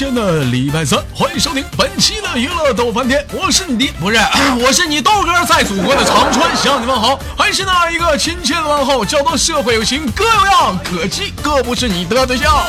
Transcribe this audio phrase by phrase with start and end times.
[0.00, 4.16] 间的礼拜三，欢迎收听本期的娱乐逗翻天，我是你的不是，
[4.64, 12.64] 我是你豆哥，在祖国的长春向你问好，还是那一个亲切的问候，叫做社会有情哥有样，可惜哥不是你的对象。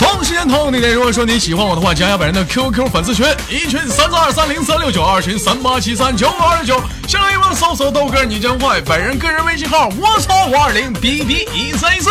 [0.00, 12.10] 同时间同地点，如果说你喜欢我的话，加下本人的 QQ 粉丝群，一群三四二三零三六九，二群三八七三九五二九，新浪微博搜索豆哥你真坏，本人个人微信号我操五二零 B B 一三一四。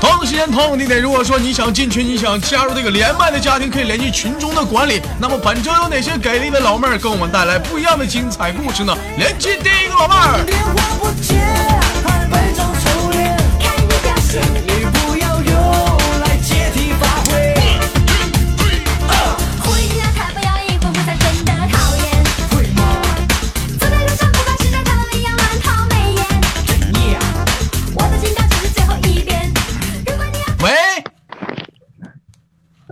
[0.00, 0.98] 同样的时间，同样的地点。
[1.00, 5.02] 如果说你想进群，你想加入这个连麦的家庭，可以联系群中的管理。
[5.18, 8.96] 那么本周有哪些给力的老妹儿给我们带来不一样的精彩故事呢？
[9.18, 10.40] 连接第一个老妹儿。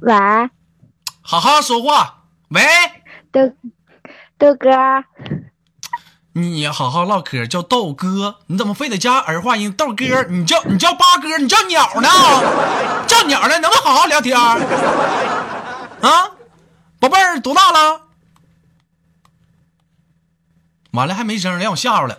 [0.09, 0.14] 喂，
[1.20, 2.23] 好好说话。
[2.48, 2.64] 喂，
[3.31, 3.53] 豆
[4.39, 4.70] 豆哥，
[6.33, 9.70] 你好好唠嗑，叫豆哥，你怎么非得加儿化音？
[9.70, 12.09] 豆哥，你叫你叫八哥，你叫鸟呢？
[13.06, 13.59] 叫鸟呢？
[13.59, 14.34] 能不能好好聊天？
[14.41, 14.56] 啊，
[16.98, 18.00] 宝贝儿多大了？
[20.93, 22.19] 完了还没声儿，让我吓着了。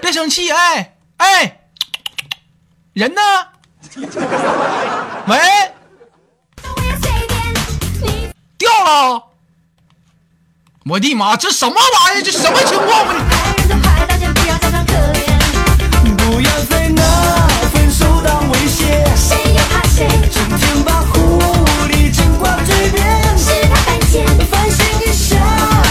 [0.00, 1.62] 别生气，哎哎，
[2.92, 3.20] 人呢？
[5.26, 5.36] 喂，
[8.88, 9.22] 掉了！
[10.86, 12.22] 我的妈，这什么玩意儿？
[12.22, 13.04] 这什么情况？
[13.04, 15.28] 我爱人的坏，大家不要假装可怜。
[16.16, 17.02] 不要再拿
[17.70, 20.08] 分手当威胁，谁又怕谁？
[20.32, 21.38] 整天把狐
[21.86, 23.04] 狸精挂嘴边。
[23.36, 25.36] 是他犯贱，反省一下，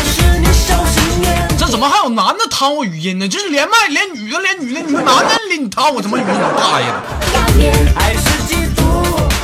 [0.03, 1.27] 是你。
[1.55, 3.27] 这怎么还有男的弹我语音呢？
[3.27, 6.27] 这是连麦连女的连女的，你们男的连你弹我什么语音？
[6.27, 6.99] 你大爷的！
[7.21, 7.93] 不要脸。
[7.93, 8.81] 还是嫉妒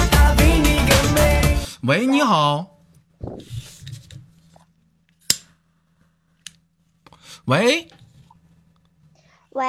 [0.10, 1.56] 他比你更美。
[1.82, 2.73] 喂，你好。
[7.46, 7.90] 喂，
[9.50, 9.66] 喂，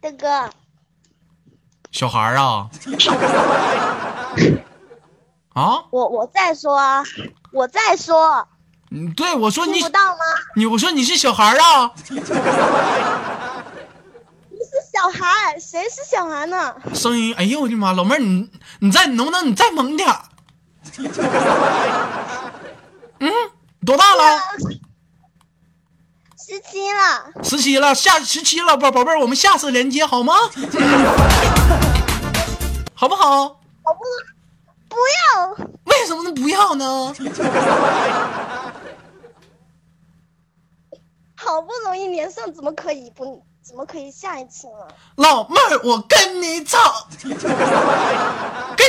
[0.00, 0.48] 大哥，
[1.90, 2.70] 小孩儿啊？
[5.54, 5.84] 啊？
[5.90, 7.02] 我我再说啊，
[7.52, 8.46] 我再说，
[8.90, 10.18] 嗯，对，我说你听不到吗？
[10.54, 11.92] 你我说你是小孩儿啊？
[12.08, 12.26] 你是
[14.92, 16.76] 小孩，谁是小孩呢？
[16.94, 18.48] 声音，哎呦我的妈，老妹儿你
[18.78, 20.22] 你再能不能你再猛点儿？
[23.20, 23.30] 嗯，
[23.84, 24.38] 多大了？
[26.38, 30.34] 十七了，十七了，下十七了，宝宝贝儿，我们下次连接好吗？
[32.94, 33.60] 好不好？
[33.84, 34.00] 我不
[34.88, 34.96] 不
[35.34, 35.50] 要，
[35.84, 37.14] 为什么能不要呢？
[41.34, 43.42] 好不容易连上，怎么可以不？
[43.62, 44.88] 怎么可以下一次呢？
[45.16, 47.32] 老妹儿，我跟你吵，跟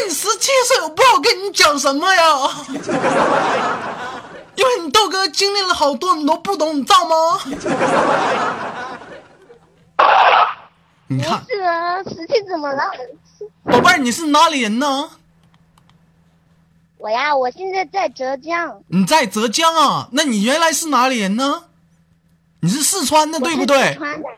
[0.07, 2.23] 你十七岁，我不知道跟你讲什么呀。
[4.55, 7.39] 因为你豆哥经历了好多，你都不懂，你知道吗？
[11.07, 12.83] 你看，是啊，十七怎么了？
[13.63, 15.11] 宝贝儿，你是哪里人呢？
[16.97, 20.09] 我呀，我现在在浙江，你在浙江啊？
[20.13, 21.65] 那你原来是哪里人呢？
[22.61, 23.99] 你是四川的，对不对四？
[23.99, 24.29] 川的，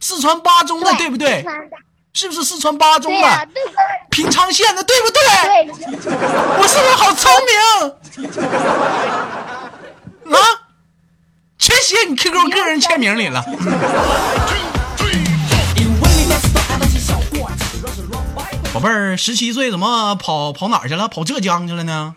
[0.00, 1.44] 四川巴中的，对不对
[2.12, 3.48] 是不是四川巴中的？
[4.10, 5.20] 平昌县的，对不对？
[5.44, 5.68] 对？
[6.58, 7.30] 我是不是好聪
[8.26, 8.34] 明？
[10.34, 10.38] 啊，
[11.58, 13.44] 全写你 QQ 个人签名里了。
[18.72, 21.08] 宝贝儿，十七岁怎么跑跑哪儿去了？
[21.08, 22.14] 跑浙江去了呢？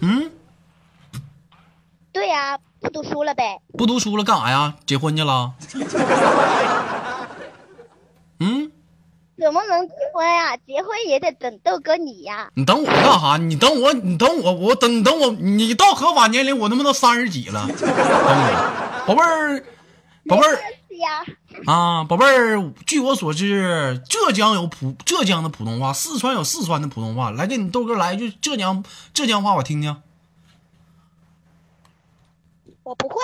[0.00, 0.32] 嗯，
[2.12, 3.60] 对呀、不读书了呗？
[3.78, 4.74] 不读书了干啥呀？
[4.84, 5.52] 结婚去了？
[8.40, 8.72] 嗯，
[9.38, 13.36] 怎么能结婚呀、结婚也得等豆哥你呀、你等我干啥？
[13.36, 17.68] 你等我，你等我，我等等我，你到合法年龄，我他妈都三十几了。
[17.68, 19.64] 等我，宝贝儿，
[20.28, 20.58] 宝贝儿。
[21.66, 27.30] 啊，宝贝儿，据我所知，浙江有普浙江的普通话，四川有四川的普通话。
[27.30, 29.96] 来，给你豆哥来一句浙江浙江话，我听听。
[32.82, 33.16] 我不会。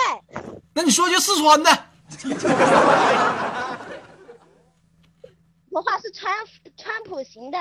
[0.73, 1.69] 那你说句四川的。
[5.69, 6.33] 我话是川
[6.75, 7.57] 川普型的，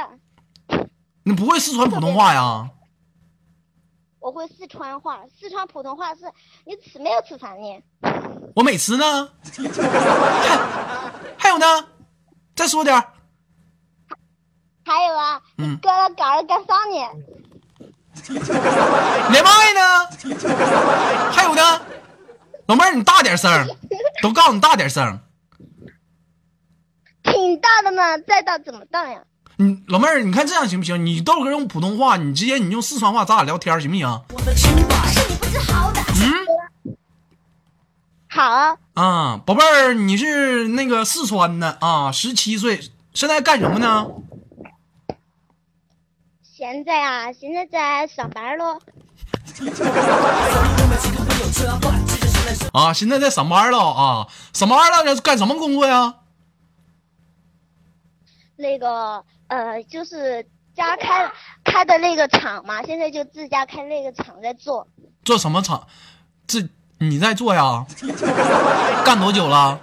[1.23, 2.71] 你不会四川普通话呀？
[4.19, 6.23] 我会四川话，四川普通话是
[6.65, 7.83] 你吃没有吃饭呢。
[8.57, 9.31] 我美词呢？
[11.39, 11.89] 还还有呢？
[12.55, 12.95] 再说点。
[14.85, 16.97] 还有啊，嗯你搁了搞了干啥呢？
[19.31, 19.81] 连麦呢？
[21.33, 21.81] 还有呢？
[22.67, 23.67] 老妹儿，你大点声儿，
[24.23, 25.19] 都告诉你大点声儿。
[27.23, 29.21] 听大的呢，再大怎么大呀？
[29.57, 31.05] 你老妹儿，你看这样行不行？
[31.05, 34.23] 你豆哥用普通话，你直接你用四川话，咱俩聊天行不行？
[34.57, 34.69] 是
[35.29, 35.99] 你不知好歹。
[38.31, 42.81] 好啊，啊，宝贝儿，你是那个四川的啊，十七岁，
[43.15, 44.07] 现在干什么呢？
[46.59, 48.81] 现在 啊，现在在上班喽。
[52.73, 56.17] 啊，现在在上班了啊，上班了，这干什么工作呀？
[58.57, 60.45] 那个呃，就是
[60.75, 61.31] 家开
[61.63, 64.89] 开的那个厂嘛，现在就自家开那个厂在做。
[65.25, 65.87] 做什么厂？
[66.49, 66.69] 这
[66.99, 67.87] 你在做呀？
[69.05, 69.81] 干多久了？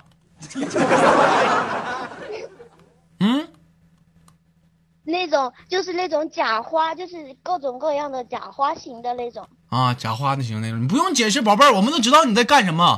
[3.22, 3.48] 嗯，
[5.06, 9.48] 那种就是那种假花，就是各种各样的假花型的那种。
[9.70, 12.98] 啊，假花的型那种，你不用解释，宝贝儿，我们都知道你在干什么。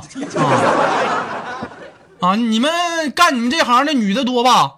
[2.20, 4.76] 啊，啊，你们干你们这行的女的多吧？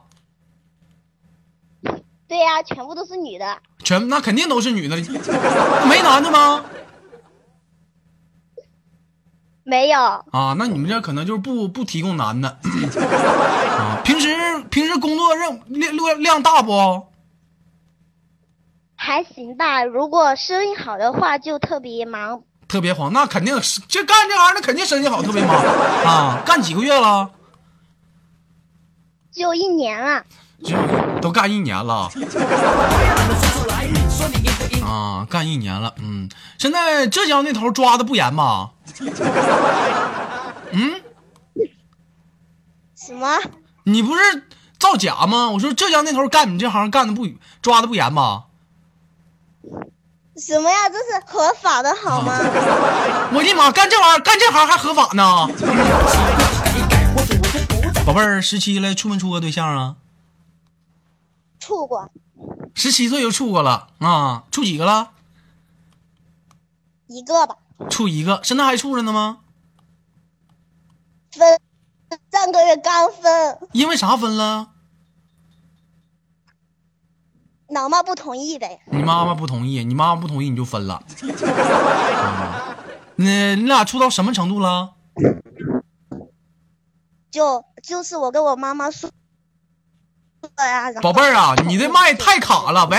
[2.27, 3.59] 对呀、全部都是女的。
[3.83, 4.97] 全那肯定都是女的，
[5.89, 6.65] 没男的吗？
[9.63, 10.01] 没有，
[10.33, 12.49] 啊，那你们这可能就是不不提供男的
[13.79, 14.01] 啊。
[14.05, 14.29] 平时
[14.71, 17.07] 平时工作任量量量大不？
[19.03, 19.83] 还行吧。
[19.83, 22.43] 如果生意好的话，就特别忙。
[22.69, 25.57] 特别慌，那肯定是这干这行的肯定生意好，特别忙
[26.05, 26.43] 啊。
[26.45, 27.31] 干几个月了？
[29.33, 30.23] 就一年了，
[30.63, 30.77] 就
[31.23, 32.11] 都干一年了
[34.85, 35.95] 啊，干一年了。
[35.99, 38.73] 嗯，现在浙江那头抓的不严吧？
[40.73, 41.01] 嗯，
[42.95, 43.39] 什么？
[43.85, 44.23] 你不是
[44.79, 45.49] 造假吗？
[45.49, 47.27] 我说浙江那头干你这行干的不
[47.63, 48.45] 抓的不严吧？
[50.37, 50.89] 什么呀？
[50.89, 52.33] 这是合法的好吗？
[53.35, 55.47] 我的妈，干这玩意儿干这行还合法呢？
[58.07, 59.97] 宝贝儿，十七了，处没处过对象啊？
[61.59, 62.11] 处过
[62.75, 64.45] 十七岁就处过了啊？
[64.51, 65.11] 处几个了？
[67.07, 67.57] 一个吧，
[67.91, 69.39] 处一个，现在还处着呢吗？
[71.33, 71.61] 分
[72.33, 74.69] 上个月刚分，因为啥分了？
[77.71, 78.81] 老妈不同意呗。
[78.87, 80.95] 你妈妈不同意，你妈妈不同意你就分了。
[80.95, 81.05] 啊，
[83.17, 84.95] 那你俩处到什么程度了？
[87.31, 89.09] 就就是我跟我妈妈说
[91.01, 92.99] 宝贝儿啊，你的麦太卡了，喂，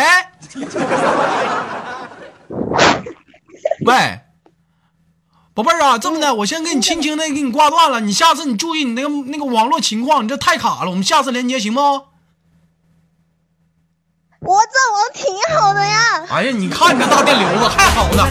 [3.86, 4.22] 喂，
[5.54, 11.82] 宝贝儿啊，这么的，我先给你轻轻的给你挂断了，你下次你注意你那个那个网络情况，你这太卡了，我们下次连接行不？
[11.82, 12.08] 我
[14.40, 14.48] 这
[14.94, 15.26] 网挺
[15.60, 16.21] 好的呀。
[16.32, 18.26] 哎呀，你看你这大电流子还好呢。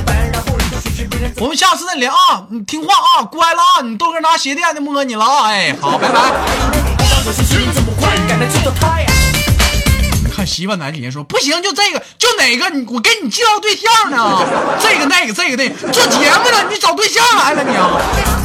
[1.37, 6.19] 我们下次再连啊，你听话啊，乖了啊，你豆哥拿鞋垫子摸你了啊，哎，好，拜拜。
[10.35, 14.47] 看媳妇奶姐姐说不行，就这个，就哪个，你我给你介绍对象呢，
[14.81, 18.40] 这个那个这个那个，做节目呢，你找对象来了你啊。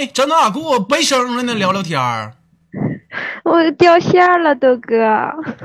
[0.00, 1.54] 喂，这哪给我背声了呢？
[1.54, 2.32] 聊聊天儿
[3.44, 5.04] 我掉线了，豆哥，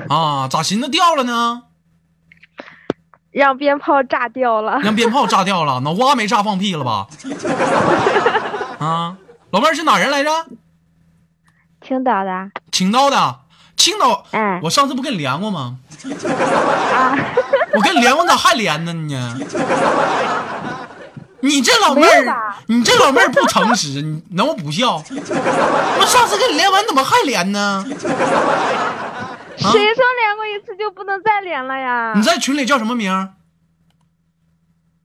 [0.10, 0.46] 啊？
[0.52, 1.64] 咋寻思掉了呢？
[3.32, 4.78] 让鞭炮炸掉了。
[4.82, 7.08] 让鞭炮炸掉了， 脑瓜没炸放屁了吧？
[8.80, 9.16] 啊，
[9.52, 10.30] 老妹儿是哪人来着？
[11.80, 13.40] 青岛的，青岛的，
[13.78, 14.26] 青岛。
[14.32, 15.78] 哎我上次不跟你连过吗？
[16.94, 17.16] 啊，
[17.74, 19.16] 我跟你连过咋还连呢你？
[21.42, 24.96] 你这老妹儿你这老妹儿不诚实， 你能不不笑？
[25.12, 27.84] 我上次跟你连完，怎么还连呢？
[27.88, 27.94] 谁
[29.70, 32.22] 说连过一次就不能再连了呀你？
[32.22, 33.30] 在群里叫什么名儿？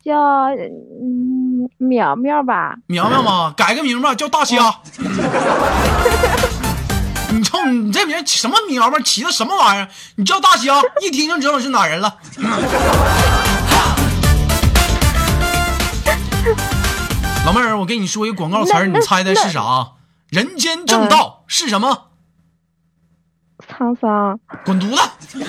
[0.05, 0.17] 叫
[0.49, 3.53] 嗯苗苗吧，苗苗吗？
[3.57, 4.75] 改个名吧，叫大虾。
[7.33, 8.99] 你瞅你这名起什么苗吧？
[9.01, 9.89] 起的什么玩意儿？
[10.17, 12.17] 你叫大虾，一听就知道是哪人了。
[17.47, 19.93] 老妹儿，我给你说一个广告词儿，你猜猜是啥？
[20.29, 22.07] 人间正道是什么？
[23.69, 24.39] 沧桑。
[24.65, 25.39] 滚犊子！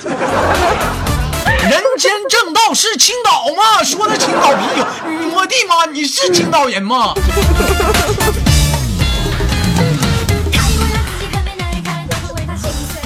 [1.62, 3.83] 人间正道是青岛吗？
[3.83, 5.86] 说的青岛啤酒，你我的妈！
[5.91, 7.13] 你是青岛人吗？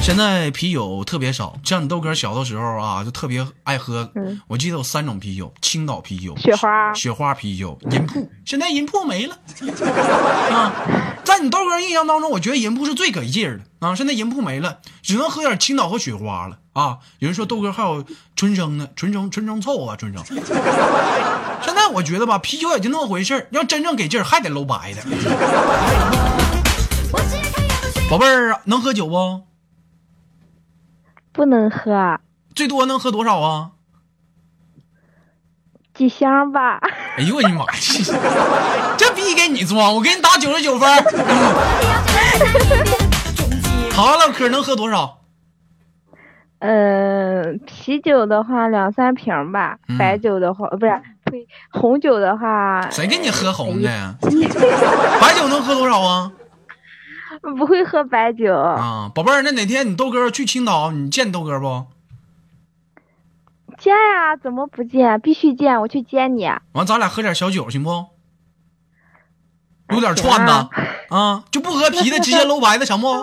[0.05, 4.07] 现在啤酒特别少，像你豆哥小的时候啊，就特别爱喝。
[4.13, 8.29] 嗯我记得有三种啤酒：青岛啤酒、雪花雪花啤酒、银铺。
[8.45, 9.35] 现在银铺没了
[10.53, 10.71] 啊！
[11.23, 13.95] 在你豆哥印象当中，我觉得银铺是最给劲儿的啊！
[13.95, 16.99] 现在银铺没了，只能喝点青岛和雪花了啊！
[17.17, 20.23] 有人说豆哥还有纯生呢，纯生纯生凑啊，纯生。
[21.65, 25.01] 现在我觉得吧，啤酒也就那么回事儿，要真正给劲儿还得搂白的。
[28.07, 29.41] 宝贝儿，能喝酒不？
[31.35, 32.19] 不能喝，
[32.55, 33.71] 最多能喝多少啊？
[35.93, 36.79] 几箱吧。
[37.17, 37.71] 哎呦我的妈呀！
[38.97, 40.89] 这逼给你装，我给你打九十九分。
[43.93, 45.19] 好唠嗑能喝多少？
[46.59, 50.91] 嗯，啤酒的话两三瓶吧，嗯白酒的话呃不是，
[51.25, 54.15] 呸，红酒的话谁给你喝红的呀？
[55.21, 56.31] 白酒能喝多少啊？
[57.57, 58.53] 不会喝白酒。
[58.53, 61.85] 啊，宝贝儿，那哪天你豆哥去青岛，你见豆哥不？
[63.77, 65.19] 见呀、怎么不见？
[65.19, 66.49] 必须见，我去接你。
[66.71, 68.05] 完，咱俩喝点小酒行不？
[69.89, 70.51] 撸点串子
[71.09, 73.07] 啊，就不喝啤的， 直接搂白的，行不？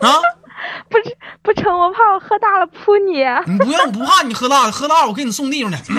[0.00, 0.18] 啊，
[0.88, 3.22] 不是不成，我怕我喝大了扑你。
[3.46, 5.92] 你不用不怕你喝大了，喝大了我给你送地方去。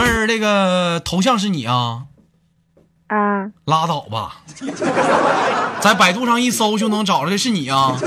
[0.00, 2.04] 妹儿，这个头像是你啊？
[3.08, 4.42] 啊，拉倒吧，
[5.80, 7.96] 在百度上一搜就能找着的是你啊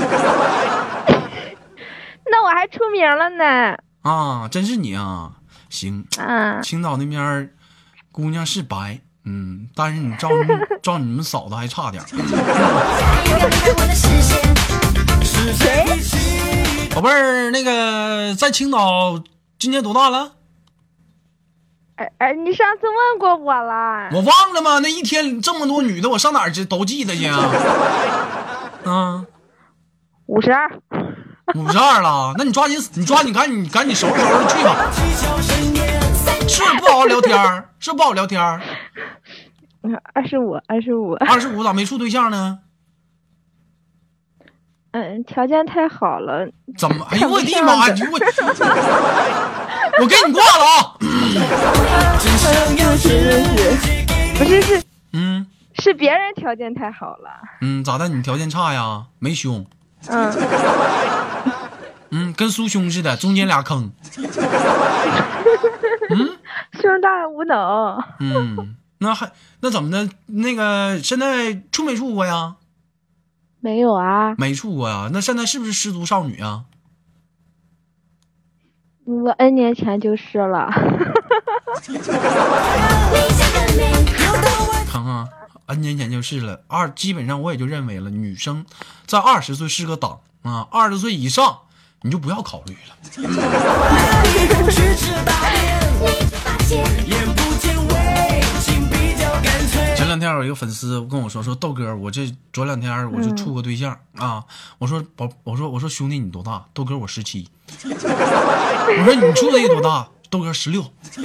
[2.30, 3.76] 那我还出名了呢。
[4.02, 5.32] 啊，真是你啊！
[5.70, 7.50] 行，啊，青岛那边
[8.10, 10.48] 姑娘是白，嗯，但是你照你
[10.82, 12.02] 照你们嫂子还差点。
[16.94, 19.22] 宝贝儿，那个在青岛
[19.58, 20.32] 今年多大了？
[21.96, 24.08] 哎哎，你上次问过我了。
[24.12, 24.78] 我忘了吗？
[24.80, 27.50] 那一天这么多女的，我上哪儿去都记得去啊？
[28.84, 29.24] 啊，
[30.26, 30.68] 五十二。
[31.54, 34.90] 五十二了，那你抓紧，你抓紧，赶紧赶紧收拾收拾去吧。
[36.48, 37.68] 是不是不好好聊天儿？
[37.78, 38.60] 是不是不好聊天儿？
[40.14, 41.14] 二十五，二十五。
[41.14, 42.60] 二十五咋没处对象呢？
[44.92, 46.48] 嗯，条件太好了。
[46.78, 47.06] 怎么？
[47.10, 47.94] 哎呦我的妈呀！
[48.10, 48.18] 我
[50.00, 50.93] 我给你挂了啊！
[52.76, 54.04] 认识认识，
[54.38, 55.46] 不是是嗯
[55.78, 57.30] 是别人条件太好了。
[57.60, 58.08] 嗯，咋的？
[58.08, 59.04] 你条件差呀？
[59.18, 59.66] 没胸？
[60.08, 60.32] 嗯，
[62.10, 63.92] 嗯，跟苏胸似的，中间俩坑。
[66.10, 66.38] 嗯
[66.80, 68.02] 胸大无能。
[68.20, 69.30] 嗯，那还
[69.60, 70.08] 那怎么的？
[70.26, 72.56] 那个现在处没处过呀？
[73.60, 75.08] 没有啊，没处过呀？
[75.12, 76.64] 那现在是不是失足少女啊？
[79.06, 80.70] 我 N 年前就是了。
[84.88, 85.28] 看看
[85.66, 86.62] ，N 年前就是了。
[86.68, 88.64] 二基本上我也就认为了，女生
[89.06, 91.58] 在二十岁是个档啊，二十岁以上
[92.00, 92.96] 你就不要考虑了。
[99.94, 104.42] 前两天有一个粉丝跟我说说豆哥，我这昨两天我就处个对象、啊。
[104.78, 106.64] 我说宝，我说我说兄弟你多大？
[106.72, 107.50] 豆哥我十七。
[107.66, 110.08] 我说你处的多大？
[110.30, 110.82] 豆哥十六。
[111.16, 111.22] 我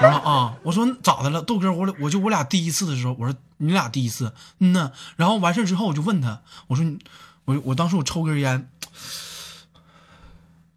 [0.00, 1.42] 说啊，我说咋的了？
[1.42, 4.92] 豆哥，我我就我俩第一次的时候，我说你俩第一次，嗯呐。
[5.16, 6.98] 然后完事之后我就问他，我说你
[7.44, 8.68] 我我当时我抽根烟，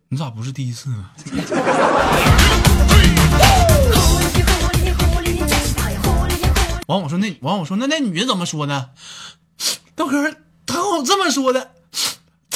[0.09, 1.09] 你咋不是第一次呢？
[6.87, 8.89] 完我说那完我说那那女的怎么说呢？
[9.95, 10.31] 豆哥，
[10.65, 11.71] 他跟我这么说的，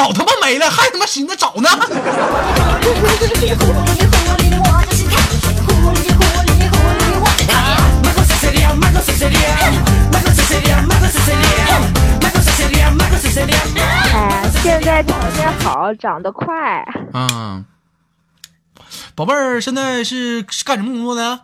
[0.02, 1.70] 早他妈没了，还他妈寻思找呢。
[14.12, 16.84] 哎，现在条件好，长得快。
[17.14, 17.64] 嗯，
[19.14, 21.42] 宝贝儿，现在是是干什么工作的？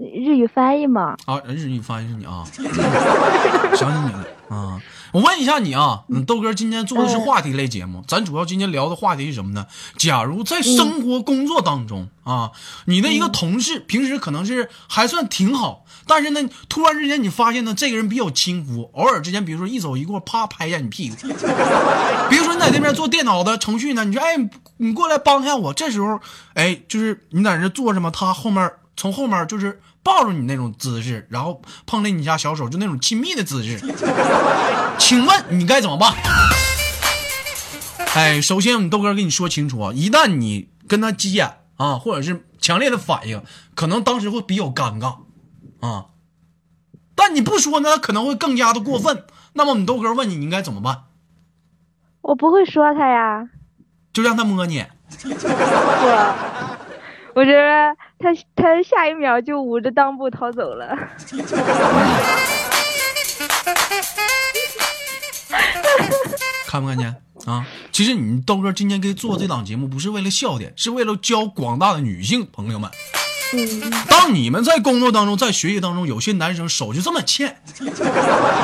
[0.00, 2.42] 日语翻译吗，啊，日语翻译是你啊，
[3.76, 4.80] 想起你了啊！
[5.12, 9.66] 我问一下你啊，嗯，豆哥今天做的是话题类节目，咱主要今天聊的话题是什么呢？
[9.98, 12.50] 假如在生活工作当中啊，
[12.86, 21.16] 你的一个同事平时可能是还算挺好，但是呢，突然之间你发现呢，这个人比较轻浮，偶尔之间，比如说一走一过，啪拍一下你屁股。
[22.30, 24.36] 比如说你在那边做电脑的程序呢，你说哎，
[24.78, 26.18] 你过来帮一下我，这时候
[26.54, 33.78] 哎，就是你在这做什么，他后面从后面就是抱着你那种姿势，然后碰了你家小手，就那种亲密的姿势。
[34.98, 36.14] 请问你该怎么办？
[38.14, 43.42] 哎，首先，我们豆哥跟你说清楚啊，一旦你跟他急眼啊，或者是强烈的反应，
[43.74, 45.18] 可能当时会比较尴尬
[45.80, 46.06] 啊。
[47.14, 49.24] 但你不说呢，可能会更加的过分。
[49.52, 51.04] 那么我们豆哥问你，你应该怎么办？
[52.22, 53.48] 我不会说他呀，
[54.12, 54.84] 就让他摸你。
[55.24, 56.69] 我，
[57.34, 60.96] 我觉得他他下一秒就捂着裆部逃走了。
[66.66, 67.14] 看没看见
[67.46, 67.66] 啊？
[67.90, 72.90] 其实你豆哥今天给做这档节目，不是为了笑点，是为了教广大的女性朋友们。
[74.08, 77.60] 当你们在工作当中，在学习当中，有些男生手就这么欠，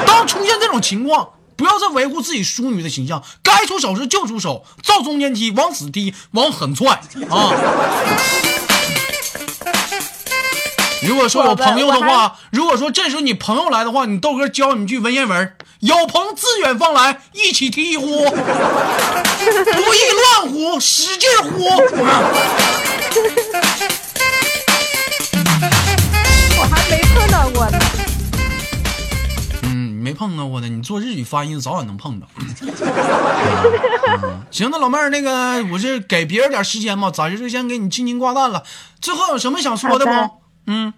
[0.06, 7.52] 当出现这种情况，不要再维护自己淑女的形象，该出手时就出手，照中间踢，往死踢，往狠踹啊！
[11.02, 18.34] 如果说有朋友的话，如果说这时候你朋友来的话，你豆哥教你一句文言文：有朋自远方来，一起踢一呼， 不
[19.94, 20.00] 亦
[20.42, 21.64] 乱乎，使劲呼。
[26.58, 27.78] 我还没碰到过呢。
[30.16, 32.26] 碰到过的，你做日语发音早晚能碰到。
[34.22, 38.62] 嗯行，那老妹儿，那个我是给别人点时间嘛，暂时就先给你轻轻挂断了。
[39.00, 40.12] 最后有什么想说的不？
[40.66, 40.94] 嗯，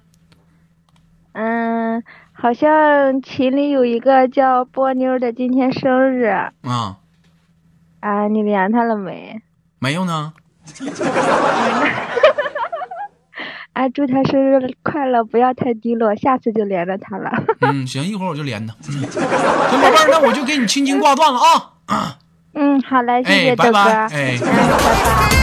[1.33, 6.53] 嗯，好像群里有一个叫波妞的，今天生日啊，
[8.01, 9.43] 啊，你连他了没？
[9.81, 10.33] 没有呢。
[13.79, 17.31] 啊，祝他生日快乐，不要太低落，下次就连着他了。
[17.61, 18.75] 嗯，行，一会儿我就连他。
[18.89, 21.39] 嗯，行，宝贝儿，那我就给你轻轻挂断了
[21.87, 22.19] 啊。
[22.55, 23.73] 嗯，好嘞，谢谢哎，豆哥。
[23.73, 24.09] 拜拜。
[24.17, 24.37] 哎。
[24.37, 25.38] 嗯，拜拜。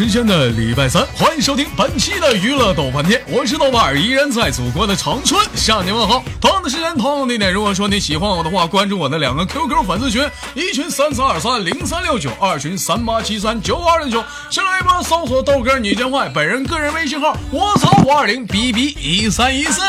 [0.00, 6.24] 时间的礼拜三，欢迎收听本期的娱乐逗翻天，我是豆瓣儿，依然在祖国的长春向您问好。
[6.40, 19.82] 同样的时间，同样的地点，如果说你喜欢我的话，关注我的两个 QQ 粉丝群，一群三四二三零三六九，二群三八七三九二六九，新浪微博搜索豆哥你真坏，本人个人微信号我操五二零 B B 一三一四。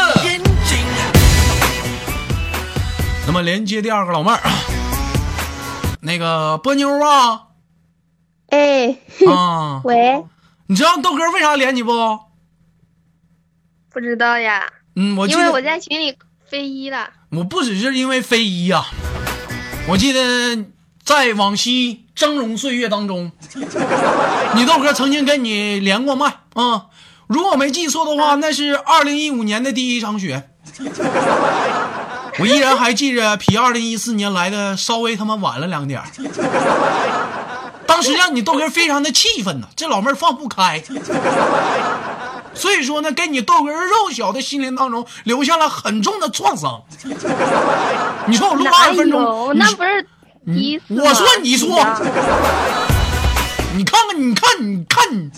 [3.26, 4.42] 那么连接第二个老妹儿，
[6.02, 7.44] 那个波妞啊
[8.52, 8.96] 哎，
[9.28, 9.82] 啊。
[9.86, 10.24] 喂，
[10.68, 11.92] 你知道豆哥为啥连你不？
[13.92, 14.64] 不知道呀，
[14.96, 16.16] 嗯，我因为我在群里
[16.48, 17.10] 飞一了。
[17.32, 18.86] 我不只是因为飞一呀、
[19.88, 20.66] 我记得
[21.04, 23.32] 在往昔峥嵘岁月当中，
[24.56, 26.88] 你豆哥曾经跟你连过麦啊、
[27.28, 30.50] 如果没记错的话，那是二零一五年的第一场雪。
[32.40, 36.06] 我依然还记着，比二零一四年来的稍微他妈晚了两点儿
[37.92, 40.82] 当时让你豆哥非常的气愤呐，这老妹儿放不开。
[42.56, 46.84] 所以说呢，给你豆哥肉小的心灵当中留下了很重的创伤。
[48.28, 50.08] 你说我录二十分钟那不是
[50.46, 51.68] 第一次吗我说你说
[53.74, 55.30] 你看看，你看，你看你，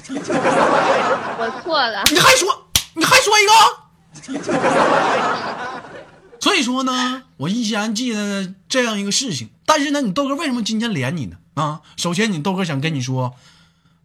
[1.39, 2.03] 我错了。
[2.11, 3.53] 你还说，你还说一个？
[6.39, 9.49] 所以说呢，我依然记得这样一个事情。
[9.65, 11.37] 但是呢，你豆哥为什么今天连你呢？
[11.55, 13.33] 啊，首先你豆哥想跟你说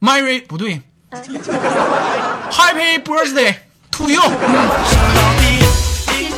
[0.01, 0.83] marry 不对
[2.51, 3.57] ，Happy Birthday
[3.93, 4.23] to you。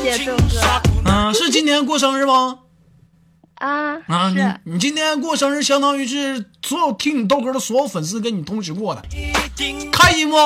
[0.03, 2.61] 谢谢豆哥啊，是今天过生日吗？
[3.57, 9.03] 啊，啊，是你你今天过生日，相当于是所有听你豆哥的所有粉丝跟你同时过的，
[9.93, 10.37] 开心不？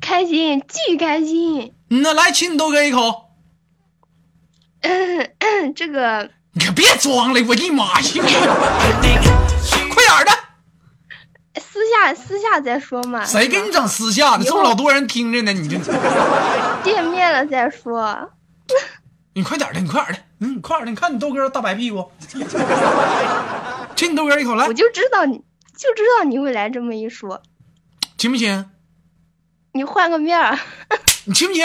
[0.00, 1.72] 开心，巨开心。
[1.90, 3.26] 嗯那来亲你豆哥一口。
[5.76, 8.06] 这个你可别装了，我的妈呀！
[10.10, 10.36] 快点儿
[11.54, 13.24] 的，私下私下再说嘛。
[13.24, 14.44] 谁给你整私下的？
[14.44, 15.78] 这么老多人听着呢，你这，
[16.82, 18.30] 见面了再说？
[19.34, 22.10] 你快点儿的，你快点儿的，嗯，你快点儿的，你看你豆哥大白屁股，
[23.94, 25.36] 亲你豆哥一口来我，就知道你，
[25.76, 27.40] 就知道你会来这么一说。
[28.18, 28.66] 亲不亲？
[29.72, 30.58] 你换个面儿，
[31.24, 31.64] 你亲不亲？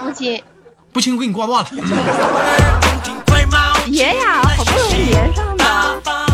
[0.00, 0.42] 不亲。
[0.92, 1.70] 不亲，我给你挂断了。
[3.86, 5.53] 别呀，好不容易连上的，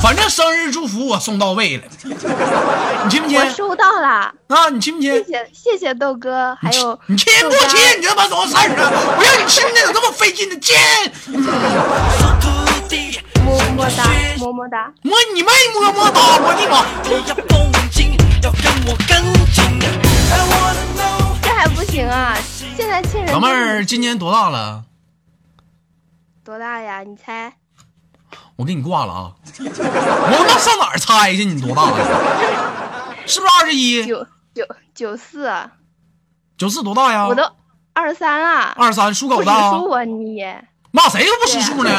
[0.03, 3.39] 反正生日祝福我送到位了，你亲不亲？
[3.39, 4.35] 我收到了。
[4.49, 5.25] 啊，你亲不亲谢？
[5.53, 8.01] 谢谢谢豆哥，还有你亲不亲？
[8.01, 8.91] 你他妈多事儿啊！
[9.19, 10.77] 我让你亲的，怎么这么费劲的亲？
[13.45, 14.05] 么么么哒，
[14.39, 14.93] 么么哒。
[15.03, 16.21] 摸你妹么么哒！
[16.41, 16.85] 我的妈！
[17.29, 19.65] 要绷紧，要跟我跟紧。
[20.33, 21.37] I wanna know。
[21.43, 22.37] 这还不行啊！
[22.77, 24.85] 现在亲人老妹儿今年多大了？
[26.45, 27.03] 多大呀？
[27.03, 27.53] 你猜？
[28.61, 29.33] 我给你挂了啊！
[29.59, 31.47] 我他妈上哪儿猜去？
[31.47, 31.97] 你多大了？
[33.27, 34.05] 是不是二十一？
[34.07, 35.73] 九九九四，啊
[36.59, 37.27] 九四多大呀？
[37.27, 37.43] 我都
[37.95, 38.75] 二十三了。
[38.77, 39.73] 二十三，属狗的啊。
[39.73, 40.45] 识数啊你！
[40.91, 41.91] 骂谁都不识数呢？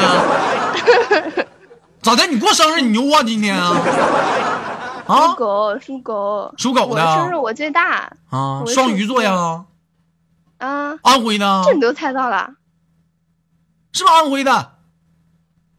[2.00, 2.28] 咋的？
[2.28, 3.24] 你过生日你牛啊？
[3.24, 3.74] 今天啊？
[5.04, 8.62] 属啊狗，属狗，属狗的我生日我最大啊！
[8.68, 9.64] 双鱼座呀？
[10.58, 10.96] 啊！
[11.02, 11.62] 安徽的？
[11.64, 12.50] 这你都猜到了？
[13.92, 14.74] 是不是安徽的？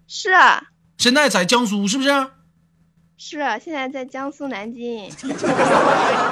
[0.10, 0.62] 是啊
[1.04, 2.10] 现在在江苏是不是？
[3.18, 5.12] 是，啊现在在江苏南京， 你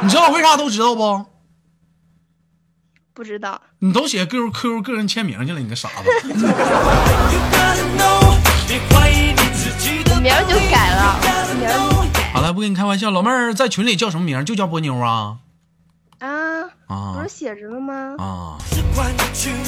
[0.09, 1.25] 知道我为啥都知道不？
[3.13, 3.61] 不知道。
[3.79, 6.09] 你都写 QQ QQ 个人签名去了，你个傻子
[10.23, 11.19] 名儿就改了，
[11.59, 14.45] 名儿就改好了，不跟你开玩笑，老妹儿在群里叫什么名？
[14.45, 15.39] 就叫波妞啊
[16.19, 18.15] 啊，啊不是写着了吗？
[18.19, 18.57] 啊！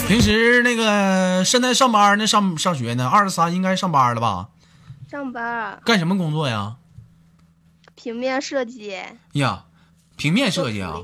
[0.08, 4.48] 平时那个现在上班呢，上上学呢，二十三应该上班了吧？
[5.14, 6.78] 上班儿干什么工作呀？
[7.94, 9.00] 平面设计，
[9.34, 9.66] 呀，
[10.16, 11.02] 平面设计啊。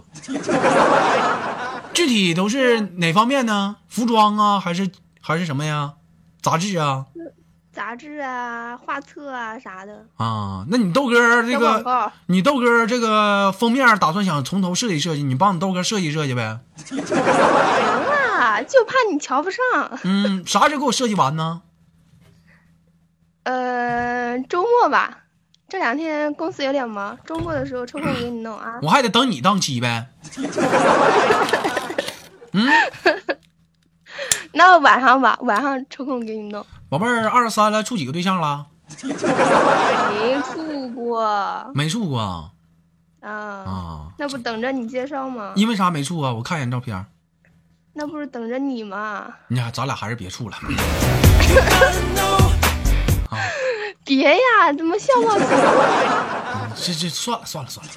[1.93, 3.75] 具体都是哪方面呢？
[3.87, 4.89] 服装啊，还是
[5.21, 5.93] 还是什么呀？
[6.41, 7.05] 杂志啊？
[7.71, 10.03] 杂志啊、画册啊啥的。
[10.17, 16.59] 啊，那你豆哥这个，你豆哥这个封面打算想从头设计设计，你帮你豆哥设计设计呗。
[16.83, 19.59] 行啊，就怕你瞧不上。
[20.03, 21.61] 嗯，啥时候给我设计完呢？
[23.49, 25.23] 呃，周末吧，
[25.67, 28.77] 这两天公司有点忙，周末的时候抽空给你弄啊。
[28.83, 30.05] 我还得等你档期呗。
[32.53, 32.69] 嗯
[34.53, 36.63] 那晚上吧，晚上抽空给你弄。
[36.89, 38.67] 宝贝儿，二十三了，处几个对象了？
[39.01, 42.51] 没处过没处过啊？
[43.21, 45.53] 啊，啊，那不等着你介绍吗？
[45.55, 46.31] 因为啥没处啊？
[46.33, 47.03] 我看一眼照片。
[47.93, 49.25] 那不是等着你吗？
[49.47, 50.57] 你看，咱俩还是别处了。
[54.09, 55.47] 别呀，怎么相貌挺
[56.75, 57.91] 这这算了算了算了，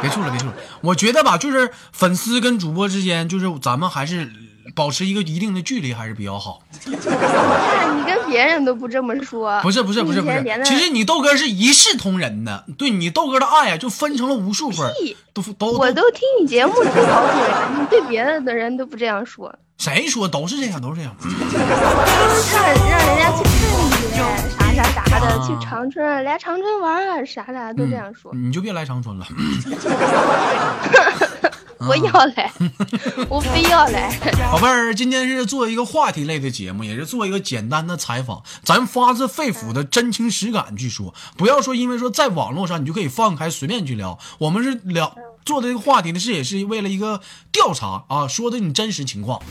[0.00, 0.54] 别处了别处了。
[0.80, 4.30] 我觉得吧，就是粉丝跟主播之间，就是咱们还是
[4.74, 6.60] 保持一个一定的距离，还是比较好。
[6.84, 9.60] 看你跟别人都不这么说。
[9.62, 10.20] 不是不是不是
[10.64, 14.90] 其实你豆哥是一视同仁的，对你豆哥的爱呀、就分成了无数份，
[15.32, 21.14] 都都我都听你节目听好久了，你对别的的人都不这样说，谁说都是这样都是这样。
[22.52, 23.52] 让让人家去看
[23.90, 23.94] 你
[24.76, 28.32] 啥啥啥的，啊去长春来长春玩啊，啥啥都这样说。
[28.34, 29.26] 你就别来长春了。
[31.88, 32.52] 我要来，
[33.28, 34.18] 我非要来。
[34.50, 44.18] 宝贝儿，今天是做一个话题类的节目，也是做一个简单的采访，咱发自肺腑的真情实感去说，不要说因为说在网络上你就可以放开随便去聊。
[44.38, 47.20] 我们是聊做的这个话题呢，是也是为了一个
[47.52, 49.42] 调查啊，说的你真实情况。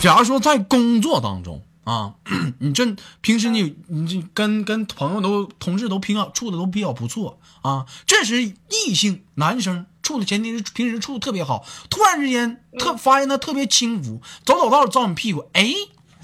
[0.00, 2.14] 假如说在工作当中啊，
[2.58, 2.84] 你这
[3.20, 15.72] 平时你你这跟跟朋友都同事都平常处的都比较不错啊，这时异性男生处的前提是平时处的特别好，突然之间特发现他特别轻浮，走走道照你屁股，哎。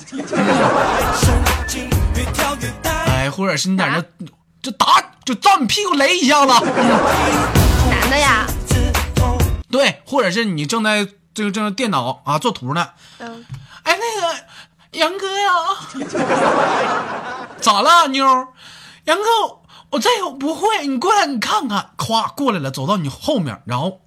[3.06, 4.02] 哎，或者是你在那
[4.60, 4.86] 就打
[5.24, 6.52] 就照你屁股雷一下子，
[7.88, 8.44] 男的呀，
[9.70, 13.44] 对，或者是你正在这个正在电脑啊做图呢，嗯，
[13.84, 14.34] 哎，那个
[14.92, 15.50] 杨哥呀，
[17.62, 18.26] 咋了妞？
[19.04, 19.24] 杨哥，
[19.90, 21.92] 我这个不会，你过来你看看。
[21.96, 24.02] 咵过来了，走到你后面，然后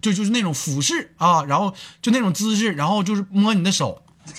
[0.00, 4.04] 就就是那种俯视啊，然后就那种姿势，然后就是摸你的手。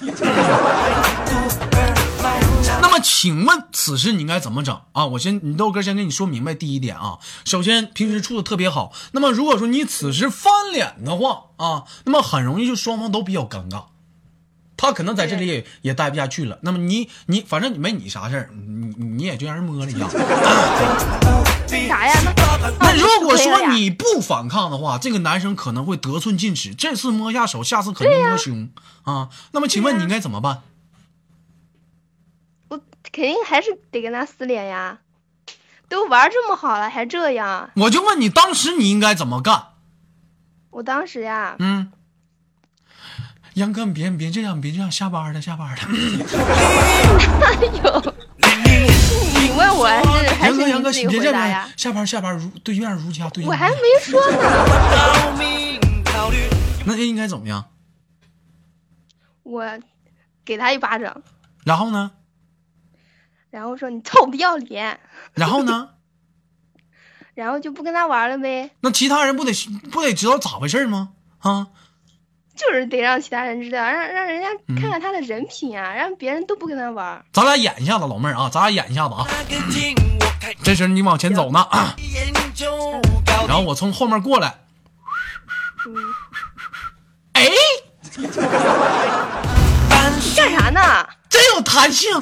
[2.81, 5.05] 那么，请问此时你应该怎么整啊？
[5.07, 7.19] 我先，你豆哥先跟你说明白第一点啊。
[7.43, 8.93] 首先，平时处的特别好。
[9.11, 13.83] 那么，如果说你此时翻脸的话啊，那么很容易就双方都比较尴尬。
[14.83, 16.59] 他可能在这里也也待不下去了。
[16.61, 20.05] 那么你你反正你没你啥事儿，你你你也就让人摸了一下。
[21.87, 22.13] 啥呀？
[22.25, 28.69] 那 那如果说你不反抗的话，这个男生可能会得寸进尺，这次摸下手，下次肯定摸胸
[29.03, 29.29] 啊。
[29.53, 30.63] 那么请问你应该怎么办？
[32.67, 32.77] 我
[33.11, 34.99] 肯定还是得跟他撕脸呀，
[35.87, 39.67] 都玩这么好了还这样，我就问你，当时你应该怎么干？
[40.71, 41.91] 我当时呀，嗯，
[43.55, 45.75] 杨哥，你别别这样，别这样，下班了，下班了。
[47.41, 48.13] 哎呦，
[49.39, 53.51] 你问我还是还杨哥，杨哥，是你别这样下班下班如对面如家对面。
[53.51, 54.37] 我还没说呢。
[56.85, 57.65] 那应该怎么样？
[59.43, 59.65] 我
[60.43, 61.21] 给他一巴掌，
[61.63, 62.11] 然后呢？
[63.51, 64.99] 然后说你臭不要脸，
[65.35, 65.89] 然后呢？
[67.35, 69.51] 然后就不跟他玩了呗，那其他人不得
[69.91, 71.13] 不得知道咋回事吗？
[71.39, 71.67] 啊，
[72.67, 77.23] 就是得让其他人知道，让让人家嗯看看他的人品啊，让别人都不跟他玩。
[77.31, 79.25] 咱俩演一下子，老妹儿啊，咱俩演一下子啊。
[80.63, 81.65] 这时你往前走呢，
[83.47, 84.55] 然后我从后面过来。
[85.85, 85.95] 嗯，
[87.33, 87.49] 哎，
[90.35, 90.81] 干啥呢？
[91.29, 92.11] 真有弹性，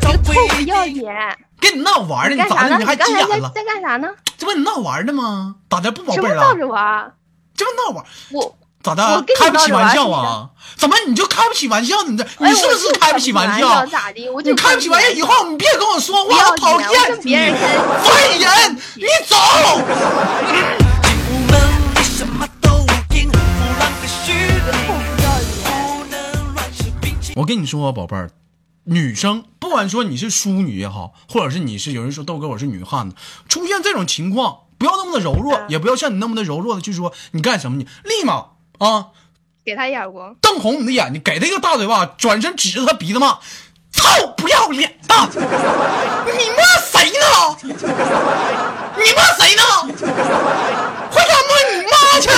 [0.00, 1.38] 找臭不要脸！
[1.60, 2.76] 跟你闹玩呢，你咋的？
[2.78, 3.50] 你还急眼了？
[3.54, 4.08] 在干啥呢？
[4.36, 5.56] 这不你闹玩呢吗？
[5.70, 6.40] 咋的不宝贝儿啊？
[6.40, 7.12] 什么闹着玩？
[7.54, 8.04] 这不闹玩？
[8.32, 8.57] 我
[8.94, 10.50] 咋的开不起玩笑啊？
[10.76, 12.02] 怎么你就开不起玩笑？
[12.04, 13.86] 你这你哎是不是开不起玩玩笑？
[13.86, 14.28] 咋的？
[14.30, 18.78] 我就你开不起玩笑，以后你别跟我说话，不要我讨厌跟别人你开烦人！
[18.94, 19.36] 你走。
[27.36, 28.30] 我跟你说，宝贝儿，
[28.82, 33.14] 女生不管说你是淑女也好，或者是你是有人说豆哥我是女汉子，
[33.48, 38.44] 出现这种情况，不要那么的柔弱，嗯也不要像你那么的柔弱的去说你干什么，你立马
[38.78, 39.08] 啊
[39.64, 40.34] 给他一耳光。
[40.40, 43.38] 瞪红你的眼睛，给他一个大嘴巴，转身指着他鼻子骂
[43.92, 45.14] ：“操不要脸的！
[46.26, 47.24] 你骂谁呢？
[48.96, 49.62] 你骂谁呢？
[51.10, 52.28] 回家骂你妈去！”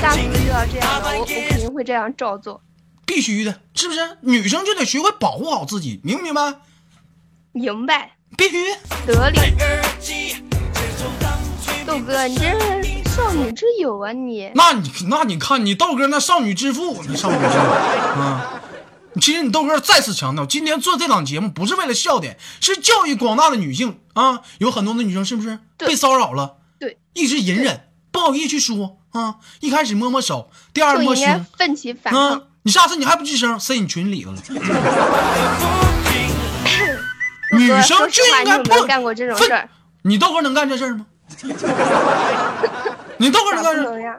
[0.00, 2.60] 下次遇到这样的，我我肯定会这样照做。
[3.06, 4.18] 必须的，是不是？
[4.22, 6.54] 女生就得学会保护好自己，明不明白？
[7.52, 8.74] 明白，必须。
[9.06, 9.38] 得理。
[11.88, 14.52] 豆哥，你这是少女之友啊你！
[14.54, 17.56] 那你那你看你豆哥那少女之父，你少女之父
[18.20, 18.60] 啊。
[19.22, 24.40] 其实你豆哥再次强调，今天做这档节目不是为了笑点，是教育广大的女性啊。
[24.58, 26.56] 有很多的女生是不是被骚扰了？
[26.78, 29.36] 对，一直隐忍，不好意思去说啊。
[29.60, 32.42] 一开始摸摸手，第二就摸胸奋起反啊。。
[32.64, 34.42] 你下次你还不吱声，塞你群里头了。
[37.56, 39.70] 女生就应该不干过这种事儿？
[40.02, 41.06] 你豆哥能干这事儿吗？
[43.18, 43.74] 你豆哥这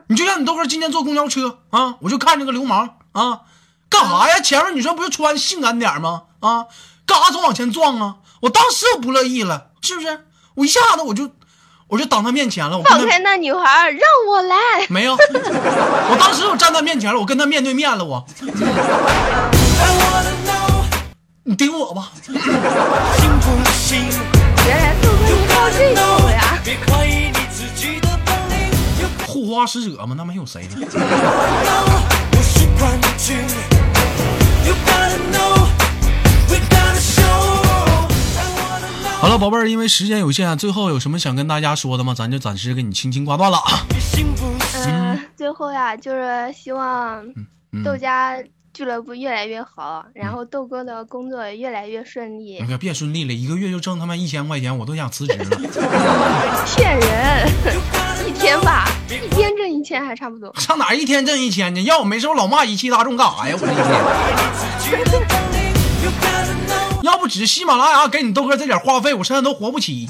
[0.07, 3.41] 你就像你豆哥今天坐公交车啊，我就看这个流氓啊，
[3.89, 4.39] 干啥呀？
[4.41, 6.23] 前面女生不就穿性感点吗？
[6.41, 6.65] 啊，
[7.05, 8.15] 干啥总往前撞啊？
[8.41, 10.25] 我当时我不乐意了，是不是？
[10.55, 11.29] 我一下子我就
[11.87, 14.55] 我就挡他面前了，我放开那女孩，让我来！
[14.89, 18.25] 没有，我当时我站他面前了，我跟他面对面了，我
[21.43, 22.11] 你顶我吧。
[29.27, 30.13] 护花使者吗？
[30.17, 30.69] 那没有谁了。
[30.75, 30.89] know
[32.31, 33.37] 我是冠军。
[34.65, 35.67] You gotta know
[36.49, 37.23] we gotta show.
[38.35, 42.13] I wanna know 好了，宝贝儿，因为时间有限，最后有什么想跟大家说的吗？
[42.13, 43.59] 咱就暂时给你轻轻挂断了？
[44.87, 47.23] 嗯，最后呀，就是希望
[47.73, 48.35] 嗯豆家
[48.79, 52.65] 俱乐部越来越好，然后豆哥的工作也越来越顺利你。
[52.65, 55.49] 可别顺利了，一个月就挣他妈一千块钱，我都想辞职了。
[56.65, 57.49] 骗人，
[58.25, 60.55] 一天吧，一天挣一千还差不多。
[60.55, 61.83] 上哪一天挣一千去？
[61.83, 63.57] 要我没事我老骂一汽大众干啥呀？
[63.59, 63.85] 我这一天
[67.03, 70.07] 要不只是喜马拉雅给你豆哥这点话费，我现在都活不起。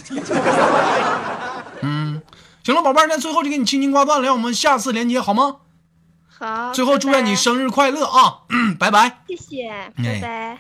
[1.82, 2.22] 嗯，
[2.64, 5.56] 行了，宝贝儿，那最后就给你轻轻挂断了，让我们下次连接好吗？
[6.42, 8.34] 好，最后祝愿你生日快乐啊！
[8.48, 9.12] 嗯，拜拜。
[9.28, 10.58] 谢谢，哎拜拜。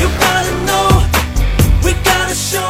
[0.00, 1.02] You gotta know
[1.82, 2.62] we gotta show.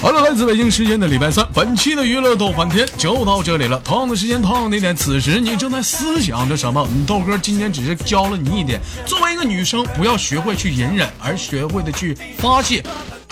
[0.00, 3.80] 好了，来自北京时间的礼拜三，本期的娱乐逗翻天就到这里了。
[3.84, 6.84] 同样的时间，同样的地点，此时你正在思想着什么？
[6.92, 12.82] 你豆哥今天只是教了你一点，作为一个女生，不要学会去隐忍，而学会的去发泄。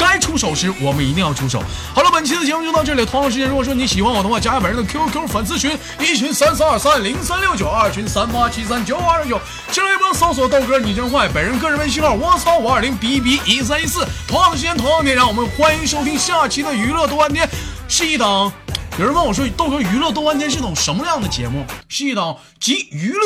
[0.00, 1.62] 该出手时，我们一定要出手。
[1.94, 3.04] 好了，本期的节目就到这里。
[3.04, 9.38] 同样时间，如果说你喜欢我的话，加下本人的 QQ 粉丝群，一群三三二三零三六九，二群三八七三九五二九。
[9.70, 14.06] 新浪微博搜索豆哥你真坏，本人个人微信号我操五二零 b b 一三一四。
[14.26, 17.46] 同样的时间，同样的点，让我们欢迎收听下期的娱乐多半天，
[17.86, 18.50] 是一档。
[18.98, 21.66] 有人问我说，豆哥娱乐多半天是种什么样的节目？
[21.88, 23.18] 是一档集娱乐、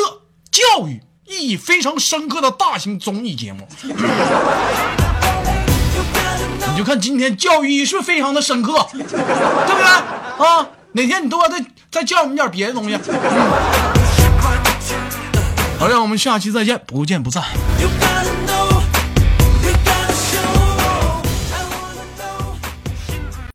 [0.51, 3.65] 教育意义非常深刻的大型综艺节目。
[6.75, 9.85] 你就看今天教育意义是非常的深刻， 对不对
[10.45, 10.67] 啊？
[10.91, 12.95] 哪天你都要再再教我们点别的东西。
[12.95, 13.11] 嗯
[15.79, 17.41] 好，让我们下期再见，不见不散。